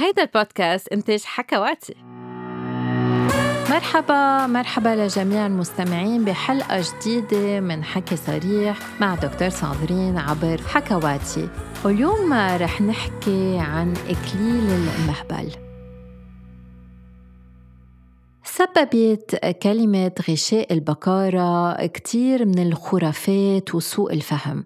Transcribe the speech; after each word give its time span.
هيدا 0.00 0.22
البودكاست 0.22 0.88
إنتاج 0.88 1.22
حكواتي 1.24 1.94
مرحبا 3.70 4.46
مرحبا 4.46 4.88
لجميع 4.88 5.46
المستمعين 5.46 6.24
بحلقة 6.24 6.82
جديدة 7.00 7.60
من 7.60 7.84
حكي 7.84 8.16
صريح 8.16 8.78
مع 9.00 9.14
دكتور 9.14 9.48
صابرين 9.48 10.18
عبر 10.18 10.60
حكواتي 10.68 11.48
واليوم 11.84 12.32
رح 12.32 12.80
نحكي 12.80 13.58
عن 13.58 13.94
إكليل 14.08 14.88
المهبل. 14.98 15.69
سببت 18.60 19.36
كلمة 19.62 20.12
غشاء 20.30 20.72
البكارة 20.72 21.86
كتير 21.86 22.44
من 22.46 22.58
الخرافات 22.58 23.74
وسوء 23.74 24.12
الفهم 24.12 24.64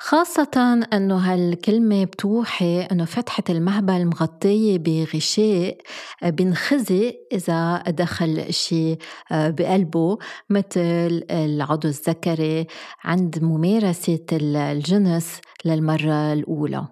خاصة 0.00 0.86
أنه 0.92 1.16
هالكلمة 1.16 2.04
بتوحي 2.04 2.80
أنه 2.80 3.04
فتحة 3.04 3.42
المهبل 3.50 4.06
مغطية 4.06 4.78
بغشاء 4.78 5.76
بنخزي 6.22 7.14
إذا 7.32 7.82
دخل 7.88 8.52
شيء 8.52 8.98
بقلبه 9.30 10.18
مثل 10.50 11.24
العضو 11.30 11.88
الذكري 11.88 12.66
عند 13.04 13.38
ممارسة 13.42 14.26
الجنس 14.32 15.40
للمرة 15.64 16.32
الأولى. 16.32 16.86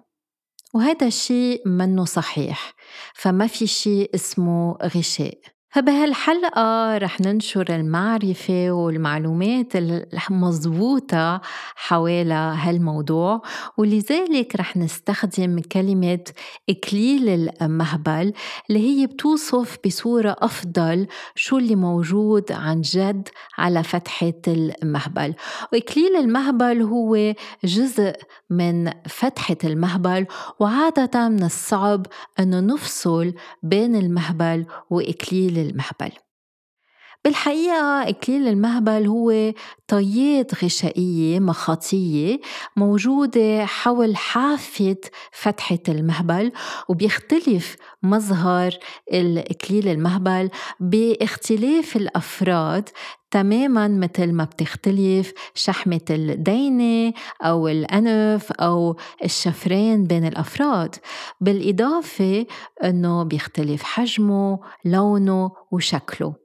وهذا 0.73 1.07
الشيء 1.07 1.67
منه 1.67 2.05
صحيح 2.05 2.73
فما 3.13 3.47
في 3.47 3.67
شيء 3.67 4.09
اسمه 4.15 4.77
غشاء 4.95 5.54
فبهالحلقة 5.75 6.97
رح 6.97 7.21
ننشر 7.21 7.65
المعرفة 7.69 8.71
والمعلومات 8.71 9.75
المضبوطة 9.75 11.41
حوالي 11.75 12.33
هالموضوع 12.33 13.41
ولذلك 13.77 14.55
رح 14.55 14.77
نستخدم 14.77 15.59
كلمة 15.71 16.19
إكليل 16.69 17.49
المهبل 17.61 18.33
اللي 18.69 18.79
هي 18.79 19.07
بتوصف 19.07 19.77
بصورة 19.85 20.35
أفضل 20.39 21.07
شو 21.35 21.57
اللي 21.57 21.75
موجود 21.75 22.51
عن 22.51 22.81
جد 22.81 23.29
على 23.57 23.83
فتحة 23.83 24.41
المهبل. 24.47 25.33
وإكليل 25.73 26.15
المهبل 26.15 26.81
هو 26.81 27.33
جزء 27.63 28.13
من 28.49 28.91
فتحة 29.07 29.57
المهبل 29.63 30.25
وعادة 30.59 31.29
من 31.29 31.43
الصعب 31.43 32.05
أنه 32.39 32.59
نفصل 32.59 33.33
بين 33.63 33.95
المهبل 33.95 34.65
وإكليل 34.89 35.64
المهبل 35.69 36.11
بالحقيقة 37.25 38.09
إكليل 38.09 38.47
المهبل 38.47 39.07
هو 39.07 39.53
طيات 39.87 40.63
غشائية 40.63 41.39
مخاطية 41.39 42.39
موجودة 42.75 43.65
حول 43.65 44.15
حافة 44.17 44.97
فتحة 45.31 45.79
المهبل 45.89 46.51
وبيختلف 46.89 47.75
مظهر 48.03 48.73
الإكليل 49.13 49.87
المهبل 49.87 50.49
باختلاف 50.79 51.95
الأفراد 51.95 52.89
تماما 53.35 53.87
مثل 53.87 54.31
ما 54.33 54.43
بتختلف 54.43 55.33
شحمة 55.53 56.01
الدينة 56.09 57.13
أو 57.41 57.67
الأنف 57.67 58.51
أو 58.51 58.97
الشفرين 59.23 60.03
بين 60.03 60.25
الأفراد. 60.27 60.95
بالإضافة 61.41 62.45
أنه 62.83 63.23
بيختلف 63.23 63.83
حجمه 63.83 64.59
لونه 64.85 65.51
وشكله. 65.71 66.44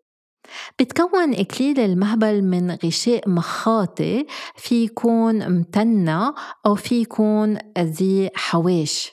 بتكون 0.78 1.34
إكليل 1.34 1.80
المهبل 1.80 2.42
من 2.42 2.70
غشاء 2.84 3.28
مخاطي 3.28 4.26
في 4.56 4.84
يكون 4.84 5.48
متنة 5.48 6.34
أو 6.66 6.74
في 6.74 7.00
يكون 7.00 7.58
ذي 7.78 8.30
حواش. 8.34 9.12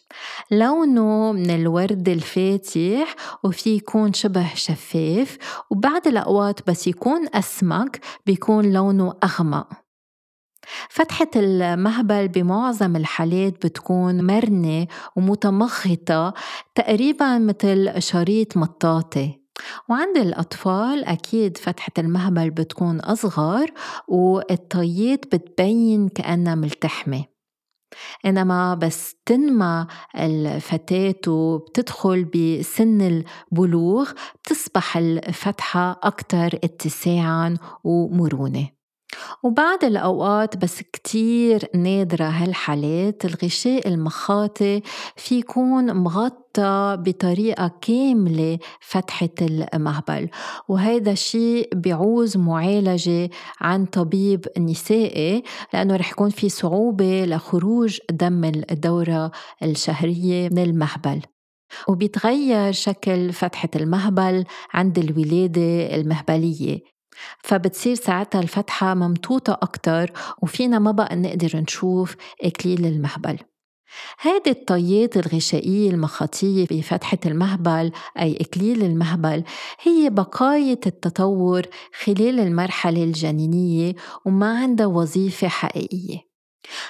لونه 0.51 1.31
من 1.31 1.49
الورد 1.49 2.09
الفاتح 2.09 3.15
وفي 3.43 3.69
يكون 3.75 4.13
شبه 4.13 4.53
شفاف 4.55 5.37
وبعد 5.69 6.07
الأوقات 6.07 6.69
بس 6.69 6.87
يكون 6.87 7.27
أسمك 7.33 7.99
بيكون 8.25 8.73
لونه 8.73 9.13
أغمق. 9.23 9.67
فتحة 10.89 11.29
المهبل 11.35 12.27
بمعظم 12.27 12.95
الحالات 12.95 13.65
بتكون 13.65 14.25
مرنة 14.25 14.87
ومتمخطة 15.15 16.33
تقريبا 16.75 17.37
مثل 17.37 18.01
شريط 18.01 18.57
مطاطي. 18.57 19.46
وعند 19.89 20.17
الأطفال 20.17 21.05
أكيد 21.05 21.57
فتحة 21.57 21.91
المهبل 21.97 22.49
بتكون 22.49 22.99
أصغر 22.99 23.71
والطيات 24.07 25.35
بتبين 25.35 26.09
كأنها 26.09 26.55
ملتحمة. 26.55 27.25
إنما 28.25 28.75
بس 28.75 29.15
تنمى 29.25 29.87
الفتاة 30.17 31.31
وبتدخل 31.31 32.25
بسن 32.25 33.23
البلوغ 33.51 34.11
بتصبح 34.35 34.97
الفتحة 34.97 35.99
أكثر 36.03 36.59
اتساعا 36.63 37.57
ومرونة. 37.83 38.76
وبعد 39.43 39.83
الأوقات 39.83 40.57
بس 40.57 40.81
كتير 40.93 41.69
نادرة 41.75 42.25
هالحالات 42.25 43.25
الغشاء 43.25 43.87
المخاطي 43.87 44.81
في 45.15 45.39
يكون 45.39 45.93
مغطى 45.93 46.97
بطريقة 46.99 47.71
كاملة 47.81 48.59
فتحة 48.81 49.29
المهبل 49.41 50.29
وهذا 50.67 51.11
الشيء 51.11 51.69
بيعوز 51.75 52.37
معالجة 52.37 53.29
عن 53.61 53.85
طبيب 53.85 54.45
نسائي 54.57 55.43
لأنه 55.73 55.95
رح 55.95 56.11
يكون 56.11 56.29
في 56.29 56.49
صعوبة 56.49 57.25
لخروج 57.25 57.99
دم 58.11 58.45
الدورة 58.45 59.31
الشهرية 59.63 60.49
من 60.49 60.59
المهبل. 60.59 61.21
وبيتغير 61.87 62.71
شكل 62.71 63.33
فتحة 63.33 63.69
المهبل 63.75 64.45
عند 64.73 64.99
الولادة 64.99 65.95
المهبلية. 65.95 66.96
فبتصير 67.43 67.95
ساعتها 67.95 68.41
الفتحة 68.41 68.93
ممطوطة 68.93 69.53
أكتر 69.61 70.11
وفينا 70.41 70.79
ما 70.79 70.91
بقى 70.91 71.15
نقدر 71.15 71.57
نشوف 71.57 72.15
إكليل 72.43 72.85
المهبل 72.85 73.37
هيدي 74.21 74.49
الطيات 74.49 75.17
الغشائية 75.17 75.91
المخاطية 75.91 76.65
بفتحة 76.71 77.17
المهبل 77.25 77.91
أي 78.19 78.37
إكليل 78.41 78.83
المهبل 78.83 79.43
هي 79.81 80.09
بقايا 80.09 80.77
التطور 80.85 81.61
خلال 82.03 82.39
المرحلة 82.39 83.03
الجنينية 83.03 83.95
وما 84.25 84.59
عندها 84.59 84.85
وظيفة 84.85 85.47
حقيقية 85.47 86.19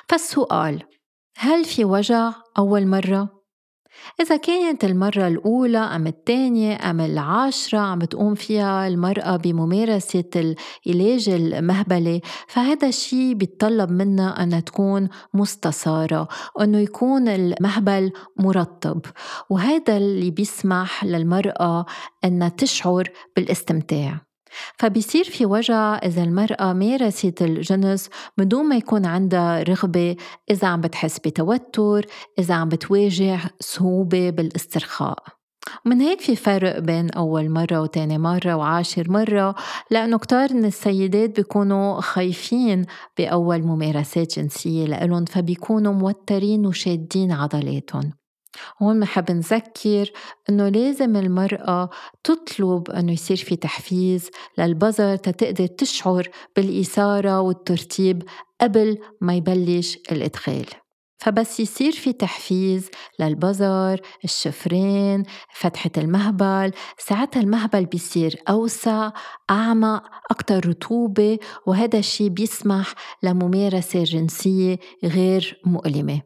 فالسؤال 0.09 0.83
هل 1.37 1.65
في 1.65 1.85
وجع 1.85 2.33
أول 2.57 2.87
مرة؟ 2.87 3.36
إذا 4.21 4.37
كانت 4.37 4.85
المرة 4.85 5.27
الأولى 5.27 5.77
أم 5.77 6.07
الثانية 6.07 6.89
أم 6.89 7.01
العاشرة 7.01 7.79
عم 7.79 7.99
بتقوم 7.99 8.35
فيها 8.35 8.87
المرأة 8.87 9.35
بممارسة 9.35 10.23
العلاج 10.87 11.29
المهبلي 11.29 12.21
فهذا 12.47 12.87
الشيء 12.87 13.33
بيتطلب 13.33 13.91
منها 13.91 14.43
أنها 14.43 14.59
تكون 14.59 15.09
مستسارة 15.33 16.27
وأنه 16.55 16.77
يكون 16.77 17.27
المهبل 17.27 18.11
مرطب 18.39 19.01
وهذا 19.49 19.97
اللي 19.97 20.31
بيسمح 20.31 21.03
للمرأة 21.05 21.85
أنها 22.25 22.49
تشعر 22.49 23.09
بالاستمتاع. 23.35 24.26
فبيصير 24.79 25.23
في 25.23 25.45
وجع 25.45 25.97
إذا 25.97 26.23
المرأة 26.23 26.73
مارست 26.73 27.41
الجنس 27.41 28.09
من 28.37 28.47
دون 28.47 28.65
ما 28.65 28.75
يكون 28.75 29.05
عندها 29.05 29.63
رغبة 29.63 30.15
إذا 30.51 30.67
عم 30.67 30.81
بتحس 30.81 31.19
بتوتر 31.19 32.05
إذا 32.39 32.53
عم 32.53 32.69
بتواجه 32.69 33.39
صعوبة 33.59 34.29
بالاسترخاء. 34.29 35.23
من 35.85 36.01
هيك 36.01 36.21
في 36.21 36.35
فرق 36.35 36.79
بين 36.79 37.09
أول 37.09 37.49
مرة 37.49 37.81
وتاني 37.81 38.17
مرة 38.17 38.55
وعاشر 38.55 39.11
مرة 39.11 39.55
لأنه 39.91 40.17
كتار 40.17 40.53
من 40.53 40.65
السيدات 40.65 41.35
بيكونوا 41.35 42.01
خايفين 42.01 42.85
بأول 43.17 43.63
ممارسات 43.63 44.39
جنسية 44.39 44.85
لإلهم 44.85 45.25
فبيكونوا 45.25 45.93
موترين 45.93 46.65
وشادين 46.65 47.31
عضلاتهم. 47.31 48.13
هون 48.81 48.99
بنحب 48.99 49.31
نذكر 49.31 50.11
إنه 50.49 50.69
لازم 50.69 51.15
المرأة 51.15 51.89
تطلب 52.23 52.91
إنه 52.91 53.11
يصير 53.11 53.37
في 53.37 53.55
تحفيز 53.55 54.29
للبظر 54.57 55.15
تتقدر 55.15 55.67
تشعر 55.67 56.29
بالإثارة 56.55 57.41
والترتيب 57.41 58.23
قبل 58.61 58.97
ما 59.21 59.35
يبلش 59.35 59.97
الإدخال. 60.11 60.65
فبس 61.19 61.59
يصير 61.59 61.91
في 61.91 62.13
تحفيز 62.13 62.89
للبظر 63.19 64.01
الشفرين 64.23 65.23
فتحة 65.53 65.91
المهبل. 65.97 66.71
ساعتها 66.97 67.41
المهبل 67.41 67.85
بيصير 67.85 68.35
أوسع 68.49 69.11
أعمق 69.49 70.03
أكثر 70.31 70.69
رطوبة 70.69 71.39
وهذا 71.65 71.99
الشيء 71.99 72.29
بيسمح 72.29 72.93
لممارسة 73.23 74.03
جنسية 74.03 74.79
غير 75.03 75.61
مؤلمة. 75.65 76.21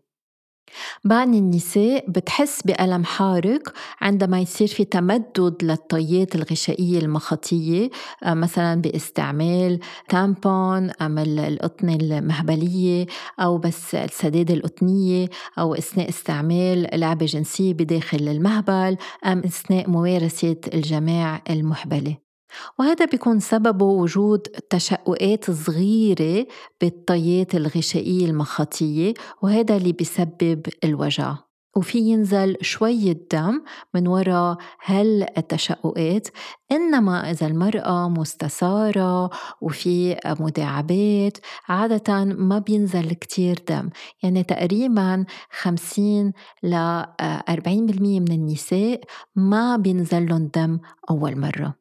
بعض 1.04 1.28
النساء 1.28 2.06
بتحس 2.08 2.62
بألم 2.62 3.04
حارق 3.04 3.74
عندما 4.02 4.40
يصير 4.40 4.68
في 4.68 4.84
تمدد 4.84 5.56
للطيات 5.64 6.36
الغشائية 6.36 7.00
المخاطية 7.00 7.90
آه، 8.24 8.34
مثلا 8.34 8.82
باستعمال 8.82 9.80
تامبون 10.10 10.92
أم 11.02 11.20
القطنة 11.20 11.96
المهبلية 11.96 13.06
أو 13.40 13.58
بس 13.58 13.96
السدادة 13.96 14.54
القطنية 14.54 15.30
أو 15.60 15.76
أثناء 15.76 16.10
استعمال 16.10 17.00
لعبة 17.00 17.26
جنسية 17.26 17.74
بداخل 17.74 18.28
المهبل 18.28 18.98
أم 19.26 19.40
أثناء 19.40 19.90
ممارسة 19.90 20.58
الجماع 20.74 21.42
المحبلة 21.50 22.31
وهذا 22.80 23.06
بيكون 23.06 23.39
سببه 23.39 23.86
وجود 23.86 24.39
تشققات 24.69 25.51
صغيرة 25.51 26.48
بالطيات 26.81 27.56
الغشائية 27.56 28.25
المخاطية 28.25 29.13
وهذا 29.42 29.77
اللي 29.77 29.92
بيسبب 29.92 30.65
الوجع. 30.83 31.36
وفي 31.75 31.98
ينزل 32.00 32.57
شوية 32.62 33.27
دم 33.31 33.62
من 33.94 34.07
وراء 34.07 34.57
هالتشققات 34.86 36.27
إنما 36.71 37.31
إذا 37.31 37.48
المرأة 37.48 38.09
مستسارة 38.09 39.30
وفي 39.62 40.18
مداعبات 40.39 41.38
عادة 41.69 42.24
ما 42.25 42.59
بينزل 42.59 43.13
كتير 43.13 43.59
دم. 43.69 43.89
يعني 44.24 44.44
تقريبا 44.44 45.25
50 45.62 46.31
ل 46.63 46.75
40% 47.50 48.19
من 48.19 48.31
النساء 48.31 49.01
ما 49.36 49.77
بينزل 49.77 50.30
لهم 50.30 50.50
دم 50.56 50.80
أول 51.09 51.39
مرة. 51.39 51.81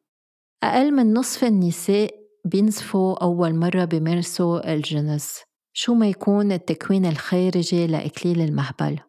أقل 0.63 0.91
من 0.91 1.13
نصف 1.13 1.43
النساء 1.43 2.15
بينزفوا 2.45 3.23
أول 3.23 3.55
مرة 3.55 3.85
بيمارسوا 3.85 4.73
الجنس 4.73 5.39
شو 5.73 5.93
ما 5.93 6.07
يكون 6.07 6.51
التكوين 6.51 7.05
الخارجي 7.05 7.87
لإكليل 7.87 8.41
المهبل. 8.41 8.99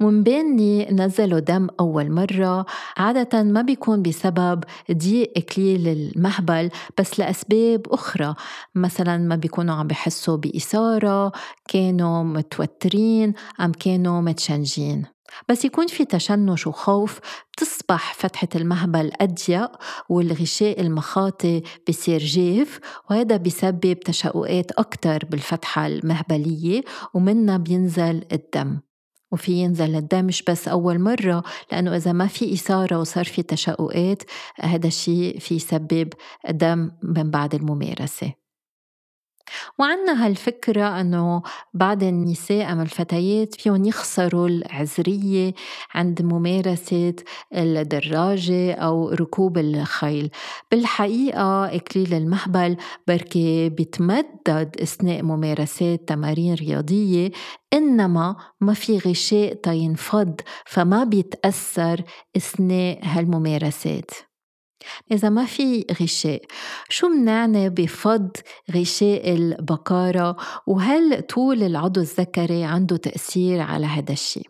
ومن 0.00 0.22
بين 0.22 0.46
اللي 0.58 0.86
نزلوا 0.92 1.38
دم 1.38 1.68
أول 1.80 2.10
مرة 2.10 2.66
عادة 2.96 3.42
ما 3.42 3.62
بيكون 3.62 4.02
بسبب 4.02 4.64
ضيق 4.92 5.32
إكليل 5.36 5.88
المهبل 5.88 6.70
بس 6.98 7.18
لأسباب 7.18 7.86
أخرى. 7.86 8.34
مثلا 8.74 9.16
ما 9.16 9.36
بيكونوا 9.36 9.74
عم 9.74 9.86
بحسوا 9.86 10.36
بإثارة 10.36 11.32
كانوا 11.68 12.22
متوترين 12.22 13.34
أم 13.60 13.72
كانوا 13.72 14.20
متشنجين. 14.20 15.15
بس 15.48 15.64
يكون 15.64 15.86
في 15.86 16.04
تشنج 16.04 16.68
وخوف 16.68 17.20
بتصبح 17.52 18.14
فتحة 18.14 18.48
المهبل 18.54 19.12
أضيق 19.20 19.70
والغشاء 20.08 20.80
المخاطي 20.80 21.62
بصير 21.88 22.20
جاف 22.20 22.80
وهذا 23.10 23.36
بيسبب 23.36 24.00
تشققات 24.00 24.72
أكتر 24.72 25.24
بالفتحة 25.30 25.86
المهبلية 25.86 26.82
ومنها 27.14 27.56
بينزل 27.56 28.24
الدم. 28.32 28.80
وفي 29.32 29.52
ينزل 29.52 29.96
الدم 29.96 30.24
مش 30.24 30.42
بس 30.42 30.68
أول 30.68 30.98
مرة 30.98 31.42
لأنه 31.72 31.96
إذا 31.96 32.12
ما 32.12 32.26
في 32.26 32.52
إثارة 32.54 32.98
وصار 32.98 33.24
في 33.24 33.42
تشققات 33.42 34.22
هذا 34.60 34.86
الشيء 34.86 35.38
في 35.38 35.54
يسبب 35.54 36.12
دم 36.50 36.90
من 37.02 37.30
بعد 37.30 37.54
الممارسة. 37.54 38.45
وعنا 39.78 40.26
هالفكرة 40.26 41.00
أنه 41.00 41.42
بعض 41.74 42.02
النساء 42.02 42.72
أم 42.72 42.80
الفتيات 42.80 43.54
فيهم 43.54 43.84
يخسروا 43.84 44.48
العذرية 44.48 45.54
عند 45.94 46.22
ممارسة 46.22 47.14
الدراجة 47.54 48.72
أو 48.74 49.08
ركوب 49.08 49.58
الخيل. 49.58 50.30
بالحقيقة 50.70 51.76
إكليل 51.76 52.14
المهبل 52.14 52.76
بركي 53.08 53.68
بيتمدد 53.68 54.76
أثناء 54.82 55.22
ممارسات 55.22 56.08
تمارين 56.08 56.54
رياضية 56.54 57.30
إنما 57.72 58.36
ما 58.60 58.74
في 58.74 58.98
غشاء 58.98 59.54
تينفض 59.54 60.40
فما 60.66 61.04
بيتأثر 61.04 62.02
أثناء 62.36 62.98
هالممارسات. 63.02 64.10
إذا 65.12 65.28
ما 65.28 65.44
في 65.44 65.86
غشاء 66.02 66.42
شو 66.88 67.08
منعني 67.08 67.70
بفض 67.70 68.30
غشاء 68.74 69.34
البكارة 69.34 70.36
وهل 70.66 71.22
طول 71.22 71.62
العضو 71.62 72.00
الذكري 72.00 72.64
عنده 72.64 72.96
تأثير 72.96 73.60
على 73.60 73.86
هذا 73.86 74.12
الشيء؟ 74.12 74.46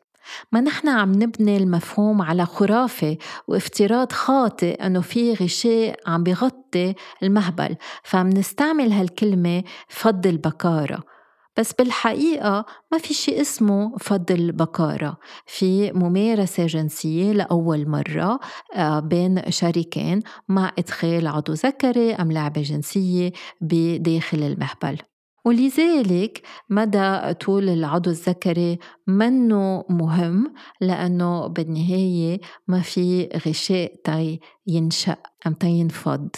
ما 0.53 0.61
نحن 0.61 0.89
عم 0.89 1.13
نبني 1.13 1.57
المفهوم 1.57 2.23
على 2.23 2.47
خرافة 2.47 3.17
وافتراض 3.49 4.13
خاطئ 4.13 4.87
أنه 4.87 5.01
في 5.01 5.35
غشاء 5.35 6.01
عم 6.07 6.23
بغطي 6.23 6.95
المهبل 7.23 7.77
فعم 8.03 8.29
نستعمل 8.29 8.93
هالكلمة 8.93 9.63
فض 9.89 10.27
البكارة 10.27 11.16
بس 11.59 11.73
بالحقيقة 11.73 12.67
ما 12.93 12.99
في 12.99 13.15
شيء 13.15 13.41
اسمه 13.41 13.97
فض 13.97 14.33
البكارة 14.33 15.19
في 15.47 15.93
ممارسة 15.93 16.67
جنسية 16.67 17.33
لأول 17.33 17.89
مرة 17.89 18.41
آه، 18.75 19.01
بين 19.01 19.51
شريكين 19.51 20.23
مع 20.49 20.73
إدخال 20.79 21.27
عضو 21.27 21.53
ذكري 21.53 22.15
أم 22.15 22.33
لعبة 22.33 22.63
جنسية 22.63 23.33
بداخل 23.61 24.39
المهبل. 24.39 24.99
ولذلك 25.45 26.43
مدى 26.71 27.35
طول 27.35 27.69
العضو 27.69 28.11
الذكري 28.11 28.79
منه 29.07 29.85
مهم 29.91 30.55
لأنه 30.81 31.47
بالنهاية 31.47 32.41
ما 32.69 32.81
في 32.81 33.29
غشاء 33.47 33.95
تي 34.05 34.41
ينشأ 34.67 35.17
أم 35.47 35.53
تينفض 35.53 36.29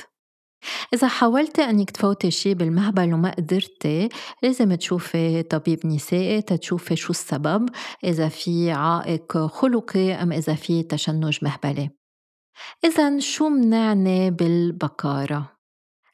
إذا 0.94 1.09
حاولتي 1.09 1.62
أنك 1.62 1.91
تفوتي 1.91 2.31
شي 2.31 2.55
بالمهبل 2.55 3.15
وما 3.15 3.31
قدرتي 3.31 4.09
لازم 4.43 4.75
تشوفي 4.75 5.43
طبيب 5.43 5.87
نسائي 5.87 6.43
تتشوفي 6.43 6.97
شو 6.97 7.11
السبب 7.11 7.69
إذا 8.05 8.29
في 8.29 8.70
عائق 8.70 9.38
خلقي 9.38 10.12
أم 10.12 10.32
إذا 10.32 10.55
في 10.55 10.82
تشنج 10.82 11.38
مهبلي 11.43 11.91
إذا 12.85 13.19
شو 13.19 13.49
منعني 13.49 14.31
بالبكارة؟ 14.31 15.57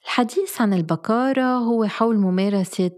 الحديث 0.04 0.60
عن 0.60 0.74
البكارة 0.74 1.42
هو 1.42 1.84
حول 1.84 2.16
ممارسة 2.18 2.90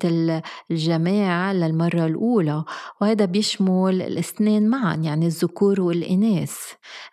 الجماعة 0.70 1.52
للمرة 1.52 2.06
الأولى 2.06 2.64
وهذا 3.00 3.24
بيشمل 3.24 4.02
الاثنين 4.02 4.68
معا 4.68 4.94
يعني 4.94 5.26
الذكور 5.26 5.80
والإناث. 5.80 6.56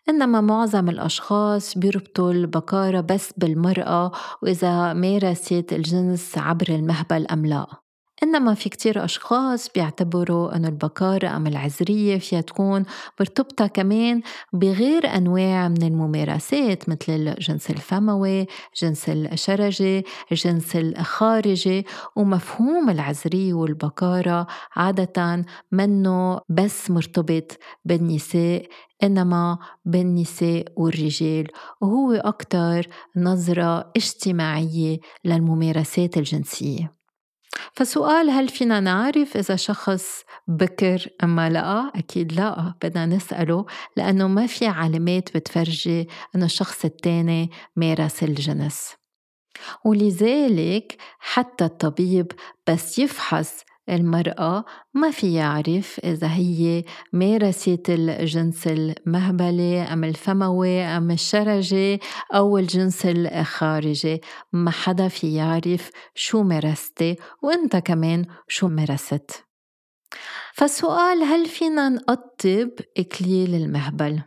إنما 0.09 0.41
معظم 0.41 0.89
الأشخاص 0.89 1.77
بيربطوا 1.77 2.31
البكارة 2.31 3.01
بس 3.01 3.33
بالمرأة 3.37 4.11
وإذا 4.41 4.93
مارست 4.93 5.65
الجنس 5.73 6.37
عبر 6.37 6.69
المهبل 6.69 7.27
أم 7.27 7.45
لا. 7.45 7.82
إنما 8.23 8.53
في 8.53 8.69
كتير 8.69 9.05
أشخاص 9.05 9.69
بيعتبروا 9.75 10.55
أنه 10.55 10.67
البكارة 10.67 11.27
أم 11.27 11.47
العذرية 11.47 12.17
فيها 12.17 12.41
تكون 12.41 12.85
مرتبطة 13.19 13.67
كمان 13.67 14.21
بغير 14.53 15.07
أنواع 15.07 15.67
من 15.67 15.83
الممارسات 15.83 16.89
مثل 16.89 17.03
الجنس 17.09 17.69
الفموي 17.69 18.47
جنس 18.81 19.09
الشرجي 19.09 20.05
الجنس 20.31 20.75
الخارجي 20.75 21.85
ومفهوم 22.15 22.89
العذرية 22.89 23.53
والبكارة 23.53 24.47
عادة 24.75 25.45
منه 25.71 26.39
بس 26.49 26.91
مرتبط 26.91 27.57
بالنساء 27.85 28.67
إنما 29.03 29.57
بالنساء 29.85 30.65
والرجال. 30.75 31.47
وهو 31.81 32.13
أكتر 32.13 32.87
نظرة 33.17 33.91
اجتماعية 33.97 34.99
للممارسات 35.25 36.17
الجنسية. 36.17 37.02
فسؤال 37.73 38.29
هل 38.29 38.49
فينا 38.49 38.79
نعرف 38.79 39.37
إذا 39.37 39.55
شخص 39.55 40.23
بكر 40.47 41.07
أما 41.23 41.49
لا؟ 41.49 41.91
أكيد 41.95 42.33
لا 42.33 42.73
بدنا 42.83 43.05
نسأله 43.05 43.65
لأنه 43.97 44.27
ما 44.27 44.47
في 44.47 44.67
علامات 44.67 45.37
بتفرجي 45.37 46.07
أنه 46.35 46.45
الشخص 46.45 46.85
التاني 46.85 47.49
مارس 47.75 48.23
الجنس 48.23 48.93
ولذلك 49.85 50.97
حتى 51.19 51.65
الطبيب 51.65 52.31
بس 52.67 52.99
يفحص 52.99 53.63
المرأة 53.89 54.65
ما 54.93 55.11
في 55.11 55.33
يعرف 55.33 55.99
إذا 56.03 56.27
هي 56.27 56.83
مارست 57.13 57.85
الجنس 57.89 58.67
المهبلي 58.67 59.81
أم 59.81 60.03
الفموي 60.03 60.81
أم 60.81 61.11
الشرجي 61.11 61.99
أو 62.33 62.57
الجنس 62.57 63.05
الخارجي 63.05 64.21
ما 64.53 64.71
حدا 64.71 65.07
في 65.07 65.35
يعرف 65.35 65.89
شو 66.15 66.43
مارستي 66.43 67.15
وإنت 67.41 67.75
كمان 67.75 68.25
شو 68.47 68.67
مارست 68.67 69.45
فالسؤال 70.53 71.23
هل 71.23 71.45
فينا 71.45 71.89
نقطب 71.89 72.69
إكليل 72.97 73.55
المهبل؟ 73.55 74.21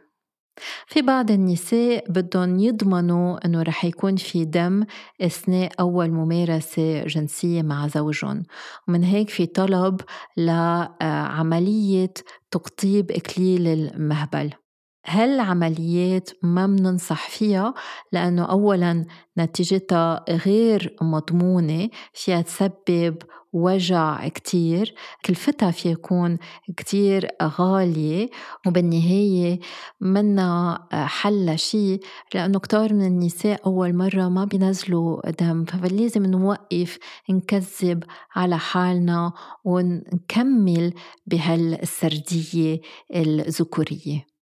في 0.87 1.03
بعض 1.03 1.31
النساء 1.31 2.05
بدهم 2.13 2.59
يضمنوا 2.61 3.47
إنه 3.47 3.63
رح 3.63 3.85
يكون 3.85 4.17
في 4.17 4.45
دم 4.45 4.85
أثناء 5.21 5.73
أول 5.81 6.11
ممارسة 6.11 7.05
جنسية 7.05 7.63
مع 7.63 7.89
زوجهم. 7.89 8.43
ومن 8.89 9.05
هيك 9.05 9.31
في 9.31 9.47
طلب 9.47 10.01
لعمليه 10.37 12.13
تقطيب 12.51 13.11
إكليل 13.11 13.67
المهبل. 13.67 14.66
هالعمليات 15.07 16.31
ما 16.43 16.67
بننصح 16.67 17.29
فيها؟ 17.31 17.75
لأنه 18.13 18.45
أولا 18.45 19.07
نتيجتها 19.39 20.25
غير 20.29 20.97
مضمونة 21.03 21.89
فيها 22.13 22.43
تسبب 22.43 23.17
وجع 23.57 24.29
كتير 24.29 24.95
كلفتها 25.25 25.71
في 25.71 25.91
يكون 25.91 26.39
كتير 26.77 27.29
غالية 27.43 28.31
وبالنهاية 28.67 29.61
منا 30.01 30.79
حل 30.93 31.59
شيء 31.59 32.01
لأنه 32.35 32.59
كتار 32.59 32.95
من 32.95 33.07
النساء 33.07 33.67
أول 33.67 33.95
مرة 33.95 34.29
ما 34.29 34.45
بينزلوا 34.45 35.31
دم 35.31 35.65
فلازم 35.65 36.27
نوقف 36.27 36.99
نكذب 37.31 38.05
على 38.35 38.59
حالنا 38.59 39.33
ونكمل 39.65 40.95
بهالسردية 41.27 42.81
الذكورية. 43.15 44.36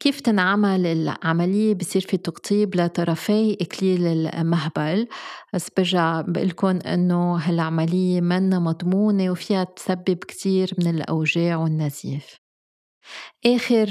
كيف 0.00 0.20
تنعمل 0.20 0.86
العملية 0.86 1.74
بصير 1.74 2.02
في 2.02 2.16
تقطيب 2.16 2.76
لطرفي 2.76 3.56
إكليل 3.60 4.06
المهبل؟ 4.26 5.08
بس 5.54 5.70
برجع 5.76 6.20
بقلكن 6.20 6.76
إنه 6.76 7.36
هالعملية 7.36 8.20
منا 8.20 8.58
مضمونة 8.58 9.30
وفيها 9.30 9.64
تسبب 9.64 10.16
كتير 10.28 10.74
من 10.78 10.86
الأوجاع 10.90 11.56
والنزيف. 11.56 12.47
آخر 13.46 13.88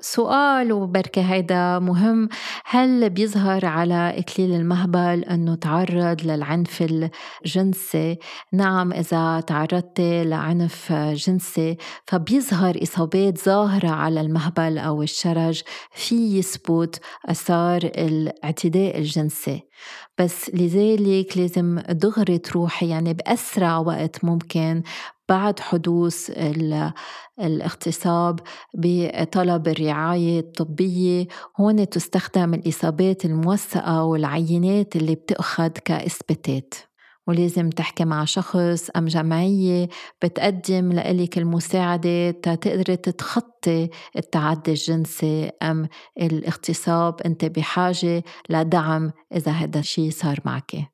سؤال 0.00 0.72
وبركة 0.72 1.22
هيدا 1.22 1.78
مهم 1.78 2.28
هل 2.64 3.10
بيظهر 3.10 3.66
على 3.66 4.14
إكليل 4.18 4.54
المهبل 4.54 5.24
أنه 5.24 5.54
تعرض 5.54 6.20
للعنف 6.24 6.82
الجنسي؟ 6.82 8.18
نعم 8.52 8.92
إذا 8.92 9.40
تعرضت 9.40 10.00
لعنف 10.00 10.92
جنسي 10.92 11.76
فبيظهر 12.06 12.82
إصابات 12.82 13.44
ظاهرة 13.44 13.88
على 13.88 14.20
المهبل 14.20 14.78
أو 14.78 15.02
الشرج 15.02 15.62
في 15.92 16.38
يثبت 16.38 17.00
أثار 17.28 17.80
الاعتداء 17.82 18.98
الجنسي 18.98 19.62
بس 20.18 20.50
لذلك 20.54 21.38
لازم 21.38 21.78
دغري 21.78 22.38
تروحي 22.38 22.88
يعني 22.88 23.14
بأسرع 23.14 23.78
وقت 23.78 24.24
ممكن 24.24 24.82
بعد 25.32 25.60
حدوث 25.60 26.30
الاغتصاب 27.40 28.40
بطلب 28.74 29.68
الرعاية 29.68 30.40
الطبية 30.40 31.26
هون 31.60 31.88
تستخدم 31.88 32.54
الإصابات 32.54 33.24
الموثقة 33.24 34.04
والعينات 34.04 34.96
اللي 34.96 35.14
بتأخذ 35.14 35.68
كإثباتات. 35.68 36.74
ولازم 37.26 37.70
تحكي 37.70 38.04
مع 38.04 38.24
شخص 38.24 38.90
أم 38.96 39.06
جمعية 39.06 39.88
بتقدم 40.22 40.92
لإلك 40.92 41.38
المساعدة 41.38 42.30
تقدري 42.30 42.96
تتخطي 42.96 43.88
التعدي 44.16 44.70
الجنسي 44.70 45.50
أم 45.62 45.88
الاغتصاب. 46.20 47.20
أنت 47.26 47.44
بحاجة 47.44 48.24
لدعم 48.50 49.12
إذا 49.34 49.52
هذا 49.52 49.78
الشيء 49.78 50.10
صار 50.10 50.40
معك. 50.44 50.92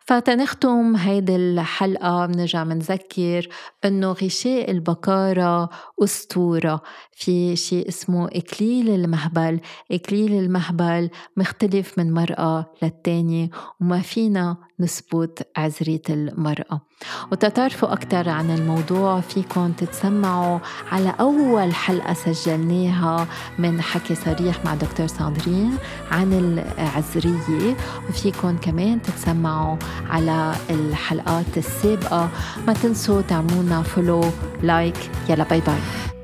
فتنختم 0.00 0.96
هيدي 0.96 1.36
الحلقة 1.36 2.26
بنرجع 2.26 2.64
منذكر 2.64 3.48
إنه 3.84 4.12
غشاء 4.12 4.70
البكارة 4.70 5.70
أسطورة. 6.04 6.82
في 7.12 7.56
شيء 7.56 7.88
اسمه 7.88 8.28
إكليل 8.28 8.90
المهبل. 8.90 9.60
إكليل 9.92 10.32
المهبل 10.32 11.10
مختلف 11.36 11.98
من 11.98 12.12
مرأة 12.12 12.72
للتانية 12.82 13.50
وما 13.80 14.00
فينا 14.00 14.56
نثبت 14.80 15.48
عذرية 15.56 16.02
المرأة. 16.10 16.89
وتتعرفوا 17.32 17.92
أكثر 17.92 18.28
عن 18.28 18.50
الموضوع 18.50 19.20
فيكم 19.20 19.72
تتسمعوا 19.72 20.58
على 20.92 21.14
أول 21.20 21.74
حلقة 21.74 22.12
سجلناها 22.14 23.26
من 23.58 23.82
حكي 23.82 24.14
صريح 24.14 24.64
مع 24.64 24.74
دكتور 24.74 25.06
ساندرين 25.06 25.76
عن 26.10 26.32
العذرية 26.32 27.76
وفيكم 28.08 28.56
كمان 28.56 29.02
تتسمعوا 29.02 29.76
على 30.10 30.54
الحلقات 30.70 31.56
السابقة. 31.56 32.28
ما 32.66 32.72
تنسوا 32.72 33.22
تعملونا 33.22 33.82
follow 33.82 34.24
like 34.62 35.10
يلا 35.28 35.44
bye 35.44 35.60
bye 35.60 36.19